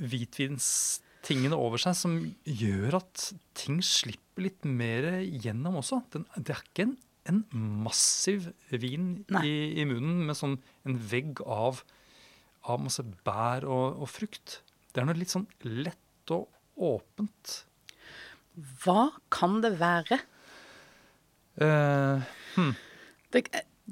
hvitvinstingene 0.00 1.56
over 1.56 1.80
seg 1.80 1.96
som 1.98 2.14
gjør 2.44 2.98
at 3.02 3.26
ting 3.58 3.82
slipper 3.84 4.46
litt 4.46 4.64
mer 4.64 5.20
gjennom 5.24 5.80
også. 5.82 6.00
Den, 6.14 6.24
det 6.36 6.54
er 6.54 6.62
ikke 6.64 6.86
en, 6.86 6.96
en 7.28 7.42
massiv 7.84 8.50
vin 8.70 9.24
i, 9.42 9.54
i 9.80 9.84
munnen 9.88 10.24
med 10.28 10.38
sånn 10.38 10.58
en 10.88 10.98
vegg 11.12 11.42
av, 11.44 11.82
av 12.64 12.80
masse 12.84 13.04
bær 13.26 13.68
og, 13.68 14.00
og 14.00 14.10
frukt. 14.12 14.60
Det 14.92 15.02
er 15.02 15.08
noe 15.08 15.18
litt 15.18 15.32
sånn 15.32 15.48
lett 15.64 16.32
og 16.32 16.48
åpent. 16.76 17.58
Hva 18.82 19.10
kan 19.32 19.60
det 19.64 19.74
være? 19.80 20.22
Eh, 21.60 22.32
Det, 23.34 23.42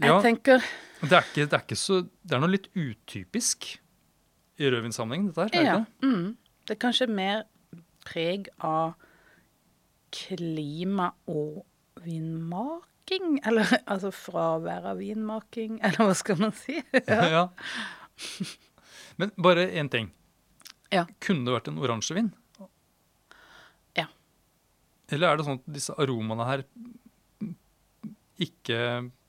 jeg 0.00 0.10
Ja. 0.10 0.20
tenker 0.22 0.58
det, 1.02 1.12
er 1.12 1.22
ikke, 1.22 1.44
det 1.46 1.52
er 1.52 1.62
ikke 1.62 1.76
så 1.76 2.00
Det 2.24 2.32
er 2.32 2.40
noe 2.40 2.50
litt 2.50 2.68
utypisk 2.74 3.78
i 4.58 4.68
rødvinssammenheng, 4.70 5.28
dette 5.34 5.54
her. 5.54 5.60
er 5.60 5.64
Ja. 5.64 5.76
det? 5.78 5.86
Mm, 6.08 6.36
det 6.66 6.70
er 6.76 6.80
kanskje 6.88 7.08
mer 7.10 7.44
preg 8.04 8.48
av 8.60 8.94
klima 10.14 11.12
og 11.26 11.64
vinmaking? 12.04 13.40
Eller 13.44 13.64
altså 13.90 14.10
fravær 14.14 14.84
av 14.92 14.98
vinmaking, 14.98 15.80
eller 15.82 15.96
hva 16.06 16.14
skal 16.16 16.38
man 16.38 16.52
si? 16.52 16.80
Ja. 17.08 17.48
Men 19.18 19.32
bare 19.38 19.66
én 19.70 19.90
ting. 19.90 20.12
Ja. 20.92 21.04
Kunne 21.20 21.44
det 21.44 21.54
vært 21.56 21.68
en 21.72 21.78
oransjevin? 21.82 22.32
Ja. 23.98 24.06
Eller 25.10 25.28
er 25.32 25.36
det 25.36 25.46
sånn 25.46 25.58
at 25.60 25.72
disse 25.74 25.94
aromaene 25.98 26.46
her 26.46 26.62
ikke 28.42 28.78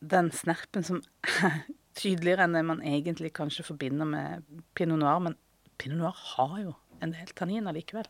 den 0.00 0.30
snerpen 0.32 0.84
som 0.84 1.02
er 1.42 1.64
tydeligere 2.00 2.44
enn 2.46 2.54
det 2.56 2.64
man 2.64 2.80
egentlig 2.82 3.32
kanskje 3.36 3.64
forbinder 3.64 4.04
med 4.08 4.42
pinot 4.74 4.98
noir. 4.98 5.20
Men 5.20 5.36
pinot 5.78 5.98
noir 6.00 6.16
har 6.36 6.56
jo 6.62 6.74
en 7.02 7.12
del 7.12 7.26
tanniner 7.36 7.72
likevel. 7.76 8.08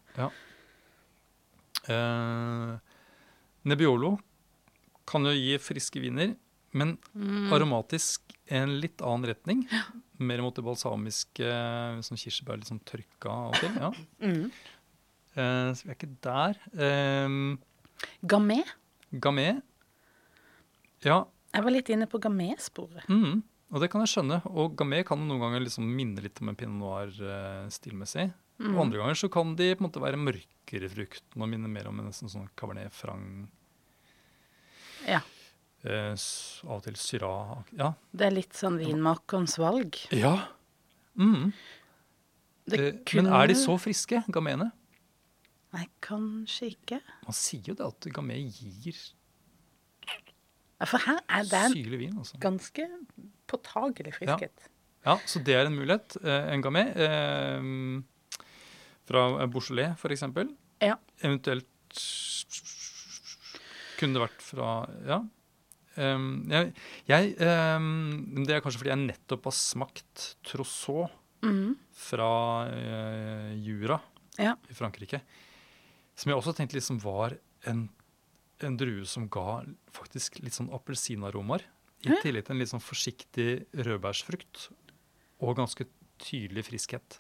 Eh, 1.89 2.75
Nebbiolo 3.69 4.15
kan 5.09 5.27
jo 5.29 5.35
gi 5.37 5.57
friske 5.61 6.01
viner, 6.01 6.35
men 6.75 6.97
aromatisk 7.55 8.23
en 8.53 8.79
litt 8.81 9.03
annen 9.05 9.29
retning. 9.31 9.65
Mer 10.19 10.41
mot 10.45 10.55
det 10.57 10.65
balsamiske, 10.65 11.49
som 12.07 12.17
kirsebær, 12.21 12.59
litt 12.61 12.71
sånn 12.71 12.83
tørka 12.87 13.35
og 13.51 13.59
til. 13.61 13.75
Ja. 13.81 13.91
Mm. 14.25 14.47
Eh, 15.37 15.71
så 15.75 15.83
vi 15.87 15.91
er 15.91 15.97
ikke 15.99 16.13
der. 16.25 16.59
Um, 17.27 17.59
gamé? 18.27 18.61
Gamé. 19.13 19.49
Ja, 21.05 21.25
Jeg 21.55 21.63
var 21.67 21.71
litt 21.75 21.91
inne 21.93 22.07
på 22.11 22.19
gamé-sporet. 22.23 23.05
mm, 23.09 23.43
og 23.75 23.81
det 23.83 23.91
kan 23.93 24.01
jeg 24.05 24.13
skjønne. 24.15 24.41
Og 24.51 24.75
gamé 24.79 25.03
kan 25.07 25.19
noen 25.29 25.41
ganger 25.43 25.61
liksom 25.65 25.85
minne 25.97 26.23
litt 26.23 26.41
om 26.43 26.49
en 26.51 26.57
pinot 26.57 26.79
noir 26.81 27.69
stilmessig. 27.71 28.33
Og 28.63 28.79
andre 28.79 29.01
ganger 29.03 29.19
så 29.19 29.29
kan 29.31 29.57
de 29.59 29.73
på 29.75 29.83
en 29.83 29.89
måte 29.91 30.01
være 30.03 30.17
mørkere 30.21 30.89
frukten 30.89 31.43
og 31.43 31.49
minne 31.51 31.69
mer 31.69 31.89
om 31.91 31.99
en 32.01 32.07
nesten 32.07 32.31
sånn 32.31 32.47
cabernet 32.57 32.93
franc. 32.95 33.49
Ja. 35.09 35.21
Uh, 35.85 36.15
av 36.65 36.79
og 36.79 36.85
til 36.87 36.95
Syrah. 36.97 37.65
Ja. 37.77 37.91
Det 38.15 38.29
er 38.31 38.37
litt 38.39 38.55
sånn 38.57 38.79
vinmakerens 38.81 39.59
valg. 39.61 39.99
ja. 40.15 40.37
Mm. 41.19 41.53
Det 42.67 42.79
Eh, 42.81 43.21
Men 43.23 43.27
er 43.33 43.47
de 43.47 43.55
så 43.55 43.75
friske, 43.79 44.25
gaméene? 44.33 44.73
Nei, 45.75 45.89
kanskje 46.05 46.69
ikke. 46.75 47.01
Man 47.27 47.35
sier 47.35 47.67
jo 47.73 47.75
det 47.75 47.87
at 47.89 48.07
gamé 48.15 48.37
gir 48.47 48.95
Ja, 50.81 50.87
For 50.87 50.99
her 51.03 51.19
er 51.29 51.45
det 51.49 51.61
en 51.65 51.99
vin. 51.99 52.17
Altså. 52.19 52.39
ganske 52.43 52.85
påtagelig 53.51 54.13
friskhet. 54.17 54.69
Ja, 55.05 55.19
Så 55.29 55.43
det 55.45 55.55
er 55.59 55.67
en 55.69 55.77
mulighet. 55.77 56.17
Eh, 56.23 56.53
en 56.55 56.63
gamé 56.65 56.83
eh, 56.97 57.69
fra 59.09 59.47
Beaujolais, 59.47 59.97
for 60.01 60.09
eksempel. 60.15 60.51
Ja. 60.83 60.97
Eventuelt 61.23 61.67
kunne 63.99 64.17
det 64.19 64.25
vært 64.27 64.43
fra 64.45 64.71
Ja. 65.09 65.21
Um, 65.97 66.49
jeg, 66.51 66.73
jeg, 67.07 67.37
um, 67.39 68.43
det 68.43 68.57
er 68.57 68.63
kanskje 68.65 68.81
fordi 68.81 68.91
jeg 68.91 69.03
nettopp 69.05 69.45
har 69.47 69.55
smakt 69.55 70.25
Trousseau 70.43 71.05
Mhm. 71.45 71.77
fra 71.95 72.67
uh, 72.67 73.53
Jura 73.63 74.01
Ja. 74.37 74.57
i 74.69 74.75
Frankrike. 74.75 75.21
Som 76.17 76.31
jeg 76.31 76.39
også 76.39 76.55
tenkte 76.57 76.77
liksom 76.79 77.01
var 77.03 77.37
en, 77.67 77.89
en 78.63 78.77
drue 78.79 79.05
som 79.09 79.27
ga 79.29 79.63
faktisk 79.93 80.39
litt 80.45 80.55
sånn 80.57 80.71
appelsinaromaer. 80.75 81.65
I 82.05 82.11
Ja. 82.13 82.21
tillegg 82.23 82.45
til 82.45 82.53
en 82.55 82.59
litt 82.61 82.69
sånn 82.69 82.83
forsiktig 82.85 83.65
rødbærsfrukt 83.75 84.69
og 85.41 85.57
ganske 85.57 85.87
tydelig 86.21 86.67
friskhet. 86.69 87.19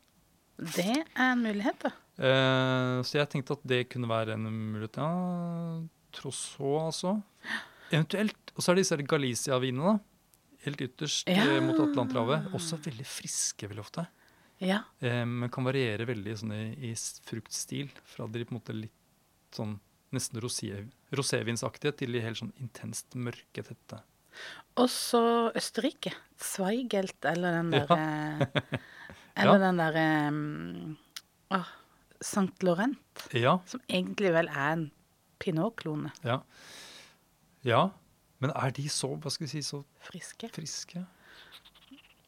Det 0.59 0.85
er 1.17 1.33
en 1.33 1.41
mulighet, 1.43 1.79
da. 1.83 1.91
Eh, 2.21 3.01
så 3.03 3.17
jeg 3.19 3.31
tenkte 3.33 3.57
at 3.57 3.65
det 3.67 3.89
kunne 3.91 4.07
være 4.07 4.35
en 4.37 4.45
mulighet. 4.45 4.97
Ja, 5.01 5.09
Trousseau, 6.15 6.77
altså. 6.87 7.17
Eventuelt. 7.91 8.53
Og 8.55 8.63
så 8.63 8.71
er 8.71 8.77
det 8.77 8.85
disse 8.85 9.01
Galicia-vinene, 9.11 9.97
da. 9.97 9.99
Helt 10.65 10.81
ytterst 10.87 11.27
Ja. 11.29 11.43
eh, 11.43 11.61
mot 11.61 11.81
Atlanterhavet. 11.81 12.53
Også 12.55 12.79
veldig 12.79 13.05
friske, 13.09 13.67
veldig 13.69 13.81
ofte. 13.83 14.07
Ja. 14.63 14.83
Eh, 15.01 15.25
men 15.27 15.51
kan 15.53 15.67
variere 15.67 16.07
veldig 16.09 16.37
sånn 16.41 16.55
i, 16.57 16.65
i 16.91 16.93
fruktstil. 17.27 17.91
Fra 18.09 18.27
de 18.31 18.45
på 18.45 18.55
en 18.55 18.61
måte 18.61 18.77
litt 18.77 18.95
sånn 19.55 19.79
nesten 20.15 20.39
rosé, 20.43 20.85
rosévinsaktige 21.15 21.95
til 21.99 22.15
de 22.15 22.23
helt 22.23 22.39
sånn 22.39 22.53
intenst 22.63 23.17
mørke, 23.19 23.65
tette. 23.67 23.99
Og 24.79 24.89
så 24.91 25.23
Østerrike. 25.55 26.13
Zweigelt 26.43 27.27
eller 27.31 27.61
den 27.61 27.75
Ja. 27.79 27.87
Eller 29.35 29.57
ja. 29.59 29.63
den 29.65 29.79
derre 29.81 30.03
um, 30.31 30.97
oh, 31.51 31.71
St. 32.23 32.63
Laurent. 32.63 33.25
Ja, 33.35 33.57
Som 33.67 33.81
egentlig 33.91 34.31
vel 34.31 34.47
er 34.47 34.77
en 34.77 34.85
pinot-klone. 35.43 36.13
ja. 36.23 36.41
Ja. 37.67 37.89
Men 38.43 38.53
er 38.53 38.75
de 38.77 38.85
så, 38.93 39.09
hva 39.17 39.31
skal 39.33 39.47
vi 39.47 39.51
si, 39.55 39.63
så 39.65 39.81
Friske. 40.05 40.51
friske? 40.53 41.01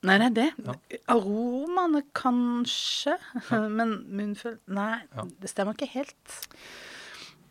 Nei, 0.06 0.16
det 0.22 0.26
er 0.28 0.34
det. 0.56 1.00
Aromaene 1.10 2.02
kanskje, 2.14 3.16
men 3.78 3.96
munnfull 4.14 4.58
Nei, 4.70 5.00
Ja. 5.16 5.25
det 5.42 5.50
stemmer 5.50 5.75
ikke 5.75 5.88
helt. 5.96 6.36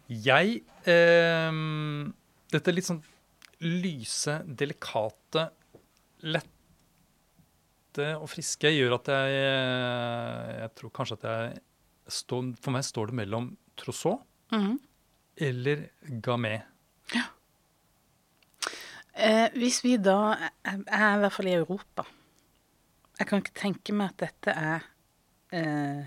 Jeg 0.08 0.62
eh, 0.86 1.52
Dette 2.54 2.72
litt 2.76 2.86
sånn 2.88 3.02
lyse, 3.66 4.38
delikate, 4.46 5.48
lette 6.24 6.52
og 8.20 8.28
friske 8.30 8.68
gjør 8.76 8.98
at 9.00 9.08
jeg 9.14 9.36
Jeg 10.62 10.72
tror 10.76 10.92
kanskje 10.98 11.16
at 11.18 11.24
jeg 11.30 11.62
står, 12.12 12.50
For 12.62 12.76
meg 12.76 12.84
står 12.86 13.12
det 13.12 13.20
mellom 13.24 13.50
trousseau 13.80 14.20
Mhm. 14.52 14.76
eller 15.38 15.88
gamay. 16.22 16.62
Eh, 19.16 19.48
hvis 19.56 19.82
vi 19.84 19.96
da 19.98 20.36
Jeg 20.36 20.84
er 20.92 21.16
i 21.16 21.20
hvert 21.24 21.34
fall 21.34 21.48
i 21.48 21.56
Europa. 21.56 22.04
Jeg 23.20 23.28
kan 23.30 23.42
ikke 23.42 23.56
tenke 23.56 23.94
meg 23.96 24.12
at 24.14 24.18
dette 24.26 24.52
er 24.52 24.84
eh, 25.56 26.04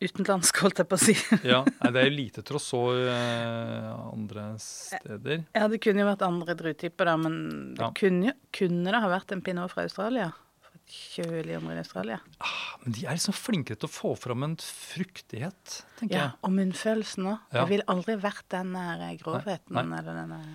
utenlandsk, 0.00 0.56
holdt 0.64 0.80
jeg 0.82 0.88
på 0.90 0.96
å 0.96 1.02
si. 1.02 1.14
Ja, 1.52 1.60
det 1.64 2.00
er 2.00 2.08
jo 2.08 2.14
lite 2.16 2.42
trousseau 2.46 2.94
eh, 2.96 3.88
andre 4.10 4.46
steder. 4.62 5.42
Ja, 5.54 5.66
det 5.70 5.80
kunne 5.84 6.02
jo 6.04 6.08
vært 6.08 6.24
andre 6.26 6.56
druetyper, 6.58 7.10
da, 7.12 7.16
men 7.20 7.36
det 7.76 7.84
Ja. 7.84 7.90
kunne, 7.96 8.34
kunne 8.56 8.90
det 8.94 9.02
ha 9.04 9.10
vært 9.12 9.32
en 9.36 9.42
pinot 9.44 9.70
fra 9.74 9.84
Australia? 9.86 10.30
Fra 10.64 10.74
et 10.80 10.94
kjølig 10.96 11.58
område 11.60 11.78
i 11.78 11.84
Australia? 11.84 12.18
Ah, 12.40 12.76
Men 12.84 12.92
de 12.96 13.04
er 13.06 13.14
liksom 13.18 13.36
flinkere 13.36 13.76
til 13.78 13.88
å 13.90 13.92
få 13.92 14.14
fram 14.18 14.42
en 14.48 14.56
fruktighet, 14.56 15.82
tenker 16.00 16.16
Ja, 16.16 16.24
jeg. 16.30 16.38
og 16.42 16.50
munnfølelsen 16.56 17.26
òg. 17.30 17.38
Ja. 17.52 17.60
Det 17.60 17.68
ville 17.76 17.86
aldri 17.92 18.16
vært 18.24 18.48
den 18.56 18.72
der 18.72 19.04
grovheten 19.20 19.76
Nei, 19.76 19.84
nei. 19.84 19.98
eller 20.00 20.14
den 20.24 20.30
der 20.34 20.48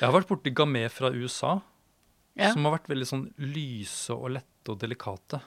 Jeg 0.00 0.06
har 0.08 0.14
vært 0.20 0.28
borti 0.30 0.54
gamé 0.54 0.86
fra 0.90 1.10
USA, 1.10 1.60
Ja. 2.38 2.52
som 2.52 2.62
har 2.64 2.78
vært 2.78 2.86
veldig 2.86 3.06
sånn 3.10 3.26
lyse 3.42 4.10
og 4.14 4.30
lette 4.30 4.46
og 4.72 4.80
delikate. 4.82 5.40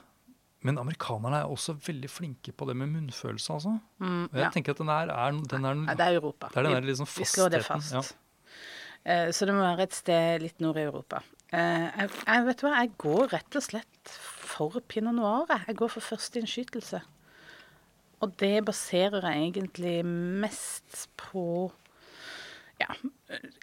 Men 0.62 0.78
amerikanerne 0.78 1.42
er 1.42 1.50
også 1.50 1.74
veldig 1.86 2.10
flinke 2.10 2.52
på 2.54 2.66
det 2.68 2.76
med 2.78 2.92
munnfølelse, 2.92 3.54
altså. 3.56 3.76
Mm, 3.98 4.24
Og 4.28 4.36
jeg 4.38 4.44
ja. 4.44 4.50
tenker 4.54 4.76
at 4.76 4.82
den 4.82 4.92
er, 4.94 5.10
er, 5.10 5.38
den 5.50 5.64
er, 5.66 5.80
ja, 5.88 5.96
det 5.98 6.06
er 6.06 6.18
Europa. 6.20 6.50
det 6.52 6.60
er 6.60 6.68
den 6.68 6.76
der 6.76 6.88
liksom 6.92 7.08
Vi 7.16 7.26
slår 7.26 7.54
det 7.56 7.64
fastheten, 7.66 8.02
fast. 8.02 8.18
Eh, 9.02 9.30
så 9.34 9.48
det 9.48 9.56
må 9.56 9.64
være 9.64 9.88
et 9.88 9.96
sted 9.98 10.44
litt 10.44 10.62
nord 10.62 10.78
i 10.78 10.84
Europa. 10.86 11.22
Eh, 11.50 11.88
jeg, 11.88 12.12
jeg 12.28 12.46
vet 12.46 12.60
du 12.60 12.66
hva, 12.68 12.76
jeg 12.78 12.92
går 13.02 13.34
rett 13.34 13.58
og 13.58 13.66
slett 13.66 14.14
for 14.52 14.78
pinot 14.86 15.18
noir. 15.18 15.50
Jeg 15.66 15.78
går 15.80 15.90
for 15.96 16.12
første 16.12 16.38
innskytelse. 16.38 17.02
Og 18.22 18.36
det 18.38 18.54
baserer 18.64 19.26
jeg 19.26 19.48
egentlig 19.48 19.96
mest 20.06 21.08
på 21.18 21.72
ja, 22.82 22.88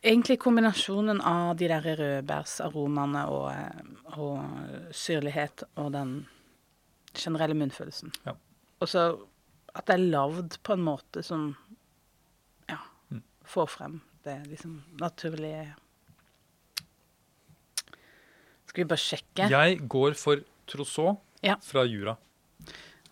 egentlig 0.04 0.40
kombinasjonen 0.42 1.20
av 1.26 1.56
de 1.60 1.68
der 1.72 1.86
rødbærsaromaene 2.00 3.24
og, 3.28 3.48
eh, 3.52 4.20
og 4.20 4.94
syrlighet 4.96 5.64
og 5.76 5.92
den 5.96 6.14
generelle 7.18 7.58
munnfølelsen. 7.58 8.14
Ja. 8.26 8.34
Og 8.80 8.88
så 8.92 9.04
at 9.76 9.86
det 9.90 9.96
er 10.00 10.06
lagd 10.12 10.56
på 10.66 10.74
en 10.78 10.86
måte 10.86 11.22
som 11.26 11.52
ja, 12.70 12.78
Mm. 13.12 13.22
får 13.46 13.68
frem 13.70 14.00
det 14.26 14.38
liksom 14.50 14.80
naturlige 15.00 15.74
Skal 18.70 18.84
vi 18.84 18.90
bare 18.92 19.02
sjekke? 19.02 19.48
Jeg 19.50 19.80
går 19.90 20.14
for 20.18 20.44
trousseau 20.70 21.16
Ja. 21.44 21.56
fra 21.64 21.84
Jura. 21.90 22.16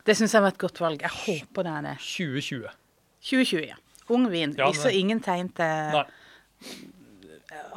Det 0.06 0.16
syns 0.16 0.34
jeg 0.34 0.42
var 0.44 0.50
et 0.54 0.58
godt 0.62 0.80
valg. 0.80 1.02
Jeg 1.02 1.10
håper 1.10 1.64
det 1.64 1.72
er 1.74 1.82
det. 1.82 1.96
2020. 2.00 2.70
2020, 3.22 3.66
ja. 3.68 3.76
Ung 4.14 4.28
vin. 4.32 4.54
Ja, 4.58 4.70
Ikke 4.72 4.86
så 4.88 4.92
ingen 4.94 5.20
tegn 5.24 5.50
til 5.58 6.04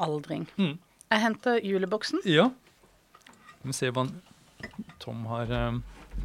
aldring. 0.00 0.46
Mm. 0.56 0.76
Jeg 1.10 1.22
henter 1.24 1.58
juleboksen. 1.64 2.22
Ja. 2.28 2.48
Vi 3.66 3.74
ser 3.76 3.92
hva 3.96 4.06
Tom 5.02 5.24
har 5.30 5.50
eh, 5.52 5.78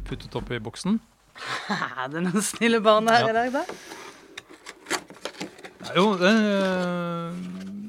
puttet 0.08 0.34
oppi 0.38 0.58
boksen. 0.62 1.00
Er 2.00 2.08
det 2.12 2.22
noen 2.24 2.44
snille 2.44 2.80
barn 2.84 3.08
her 3.12 3.26
Ja. 3.26 3.32
i 3.32 3.36
dag, 3.36 3.52
da? 3.58 3.64
Det 5.86 5.90
er 5.92 5.98
jo 6.00 6.06
det 6.18 6.30
er, 6.30 7.34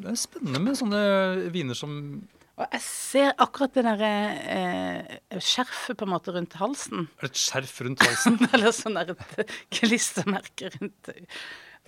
det 0.04 0.12
er 0.12 0.18
spennende 0.20 0.60
med 0.62 0.78
sånne 0.78 1.00
viner 1.54 1.78
som 1.78 1.94
Og 2.58 2.66
jeg 2.76 2.82
ser 2.84 3.32
akkurat 3.42 3.74
det 3.78 3.84
derre 3.88 4.12
eh, 4.58 5.16
skjerfet 5.42 5.98
på 5.98 6.06
en 6.08 6.12
måte 6.14 6.34
rundt 6.36 6.58
halsen. 6.60 7.08
Er 7.18 7.28
det 7.28 7.32
et 7.36 7.42
skjerf 7.42 7.76
rundt 7.88 8.04
halsen? 8.06 8.38
Eller 8.54 8.74
sånn 8.76 8.98
et 9.02 9.16
klistremerke 9.74 10.72
rundt 10.78 11.12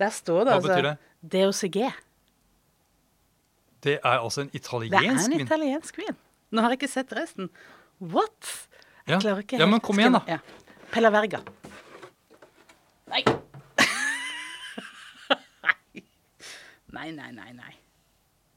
Der 0.00 0.10
står 0.16 0.44
det 0.48 0.52
Hva 0.54 0.56
altså 0.58 0.70
betyr 0.70 0.86
det? 0.88 0.96
DOCG. 1.34 1.78
Det 3.84 3.94
er 4.00 4.18
altså 4.20 4.40
en 4.44 4.50
Det 4.52 4.60
er 4.60 4.60
italiensk 4.64 5.26
en 5.30 5.38
vin. 5.38 5.46
italiensk 5.46 5.98
vin. 6.00 6.16
Nå 6.50 6.60
har 6.64 6.72
jeg 6.72 6.78
ikke 6.80 6.90
sett 6.92 7.12
resten. 7.16 7.50
What? 8.00 8.68
Jeg 9.06 9.14
Ja. 9.14 9.20
klarer 9.20 9.42
ikke 9.44 9.58
ja, 9.60 9.66
men 9.66 9.80
kom 9.80 9.98
igjen, 9.98 10.12
da. 10.16 10.20
Ja. 10.28 10.38
Pella 10.92 11.10
Verga. 11.10 11.40
Nei. 13.10 13.22
nei, 16.96 17.10
nei, 17.14 17.30
nei. 17.32 17.52
nei. 17.56 17.74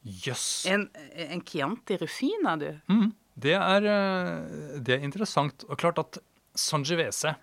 Jøss. 0.04 0.66
En, 0.68 0.88
en 1.16 1.40
Chianti 1.48 1.96
Rufina, 2.00 2.56
du. 2.60 2.68
Mm, 2.92 3.12
det, 3.40 3.54
er, 3.56 3.86
eh, 3.88 4.80
det 4.84 4.98
er 4.98 5.04
interessant. 5.06 5.64
Og 5.68 5.78
klart 5.80 5.98
at 6.02 6.18
Sangiovese 6.54 7.34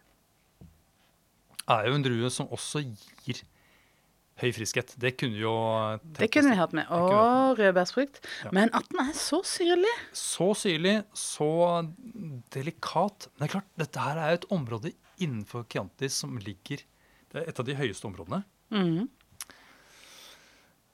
er 1.72 1.88
jo 1.88 1.96
en 1.98 2.04
drue 2.06 2.30
som 2.34 2.48
også 2.54 2.84
gir 3.26 3.42
høy 4.42 4.52
friskhet. 4.56 4.94
Det 5.00 5.14
kunne 5.20 5.38
vi 5.38 5.44
jo 5.44 5.54
Det 6.18 6.30
kunne 6.34 6.52
vi 6.52 6.58
hatt 6.60 6.74
med. 6.74 6.90
Og 6.90 7.58
rødbærsfrukt. 7.60 8.20
Ja. 8.46 8.52
Men 8.58 8.70
at 8.74 8.88
den 8.92 9.00
er 9.08 9.14
så 9.18 9.42
syrlig. 9.46 9.94
Så 10.18 10.52
syrlig, 10.58 10.98
så 11.14 11.50
delikat. 12.54 13.28
Men 13.38 13.46
det 13.46 13.50
er 13.50 13.56
klart, 13.60 13.70
dette 13.78 14.00
her 14.08 14.18
er 14.18 14.34
jo 14.36 14.42
et 14.42 14.50
område 14.58 14.94
innenfor 15.22 15.66
Chianti 15.70 16.10
som 16.10 16.38
ligger 16.42 16.82
Det 17.32 17.42
er 17.44 17.50
et 17.52 17.60
av 17.62 17.66
de 17.66 17.76
høyeste 17.78 18.08
områdene. 18.10 18.42
Mm. 18.74 19.08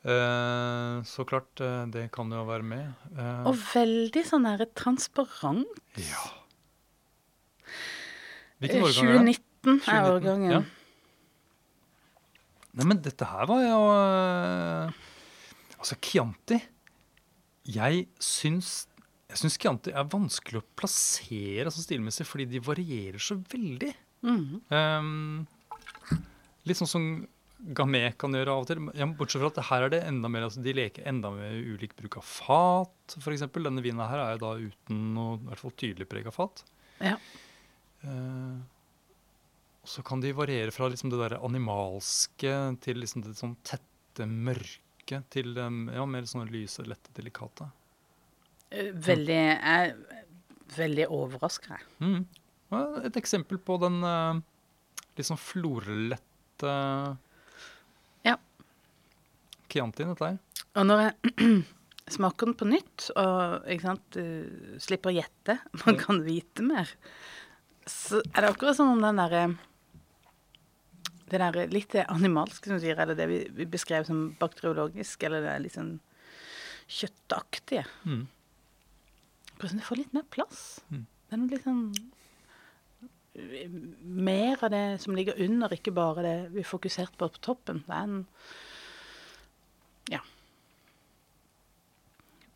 Eh, 0.07 1.03
så 1.09 1.25
klart, 1.27 1.59
eh, 1.59 1.85
det 1.91 2.11
kan 2.13 2.29
jo 2.31 2.43
være 2.45 2.63
med. 2.63 2.93
Eh, 3.17 3.47
Og 3.49 3.55
veldig 3.73 4.23
sånn 4.27 4.45
her 4.45 4.65
transparent. 4.77 5.65
ja. 5.97 6.25
Eh, 7.65 8.61
Hvilken 8.61 8.83
årgang 8.83 9.07
er 9.09 9.23
det? 9.25 9.37
2019 9.37 9.73
er 9.73 9.79
2019, 9.79 10.13
årgangen. 10.15 10.51
ja. 10.51 10.61
Nei, 12.77 12.85
men 12.85 13.01
dette 13.01 13.25
her 13.25 13.47
var 13.49 13.63
jo 13.63 13.77
eh, 13.93 14.97
Altså, 15.77 15.97
Chianti 16.03 16.59
Jeg 17.73 18.05
syns 18.21 18.85
jeg 19.27 19.41
syns 19.41 19.57
Chianti 19.59 19.91
er 19.91 20.07
vanskelig 20.07 20.61
å 20.61 20.67
plassere 20.79 21.65
altså 21.67 21.81
stilmessig, 21.83 22.23
fordi 22.29 22.45
de 22.47 22.61
varierer 22.63 23.19
så 23.19 23.35
veldig. 23.51 23.89
Mhm. 24.23 24.61
Um, 24.71 25.41
litt 26.63 26.79
sånn 26.79 26.87
som 26.87 27.07
Gamé 27.57 28.13
kan 28.21 28.35
gjøre 28.37 28.53
av 28.53 28.63
og 28.63 28.69
til. 28.69 28.79
Ja, 28.95 29.07
bortsett 29.17 29.41
fra 29.41 29.49
at 29.49 29.67
her 29.71 29.87
er 29.87 29.91
det 29.91 29.99
enda 30.05 30.29
mer, 30.29 30.45
altså 30.45 30.61
de 30.63 30.75
leker 30.77 31.07
enda 31.09 31.31
med 31.33 31.57
ulik 31.73 31.95
bruk 31.97 32.19
av 32.21 32.25
fat, 32.29 33.17
f.eks. 33.17 33.47
Denne 33.49 33.83
vinen 33.83 34.03
her 34.05 34.21
er 34.21 34.35
jo 34.35 34.41
da 34.43 34.51
uten 34.61 34.99
noe 35.15 35.39
i 35.39 35.47
hvert 35.49 35.63
fall 35.63 35.73
tydelig 35.81 36.07
preg 36.11 36.29
av 36.29 36.37
fat. 36.37 36.63
Ja. 37.01 37.15
Eh, 38.05 38.57
og 39.87 39.91
så 39.93 40.03
kan 40.03 40.19
de 40.19 40.33
variere 40.35 40.73
fra 40.75 40.89
liksom 40.91 41.13
det 41.13 41.21
der 41.21 41.37
animalske 41.39 42.53
til 42.83 42.97
liksom 42.99 43.23
det 43.23 43.37
sånn 43.39 43.53
tette, 43.63 44.25
mørke 44.27 45.21
til 45.31 45.53
um, 45.55 45.85
ja, 45.93 46.03
mer 46.03 46.25
sånn 46.27 46.49
lyse, 46.51 46.83
lette, 46.83 47.13
delikate. 47.15 47.69
Eh, 48.67 48.89
Veldig 48.91 49.37
Jeg 49.37 49.61
er 49.71 49.93
veldig 50.75 51.05
overraska, 51.15 51.77
jeg. 51.77 51.87
Mm. 52.03 52.25
Et 53.07 53.19
eksempel 53.21 53.61
på 53.63 53.77
den 53.79 54.01
liksom 55.15 55.39
florlette 55.39 56.73
Ja. 58.27 58.35
Chiantien, 59.71 60.11
dette 60.11 60.33
her. 60.33 60.65
Og 60.75 60.89
når 60.89 61.05
jeg 61.05 61.63
smaker 62.17 62.51
den 62.51 62.57
på 62.59 62.67
nytt, 62.73 63.07
og 63.15 63.71
ikke 63.71 63.87
sant, 63.87 64.19
du 64.19 64.83
slipper 64.83 65.13
å 65.13 65.17
gjette, 65.21 65.61
man 65.85 66.03
kan 66.03 66.19
vite 66.27 66.67
mer, 66.67 66.91
så 67.87 68.19
er 68.33 68.43
det 68.43 68.51
akkurat 68.51 68.75
som 68.75 68.91
om 68.91 69.07
den 69.07 69.23
derre 69.23 69.45
Det 71.27 71.41
der 71.41 71.71
litt 71.71 71.95
animalske, 72.07 72.69
som 72.69 72.77
du 72.77 72.83
sier, 72.85 72.99
eller 73.03 73.17
det 73.17 73.27
vi, 73.27 73.65
beskrev 73.67 74.05
som 74.07 74.29
bakteriologisk, 74.39 75.25
eller 75.27 75.43
det 75.43 75.55
litt 75.65 75.75
sånn 75.75 75.97
kjøttaktige. 76.87 77.83
Mm. 78.07 78.27
Hvordan 79.57 79.73
som 79.73 79.81
det 79.81 79.87
får 79.87 79.99
litt 79.99 80.13
mer 80.15 80.27
plass. 80.31 80.61
Mm. 80.91 81.03
Det 81.27 81.35
er 81.35 81.41
noe 81.41 81.55
litt 81.55 81.67
sånn 81.67 81.89
Mer 83.37 84.63
av 84.65 84.71
det 84.73 84.85
som 85.03 85.13
ligger 85.13 85.37
under, 85.45 85.73
ikke 85.75 85.93
bare 85.93 86.23
det 86.25 86.37
vi 86.55 86.63
fokuserte 86.65 87.19
på 87.19 87.27
på 87.29 87.41
toppen. 87.45 87.83
Det 87.85 87.93
er 87.93 88.07
en 88.07 88.23
Ja. 90.09 90.21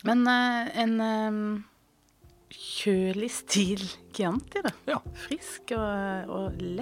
Men 0.02 0.26
eh, 0.26 0.72
en 0.82 1.00
eh, 1.06 1.62
kjølig 2.50 3.30
stil 3.30 3.84
Chianti, 4.10 4.64
da. 4.64 4.72
Ja. 4.90 4.98
Frisk 5.28 5.70
og, 5.76 6.32
og 6.34 6.58
lett 6.58 6.81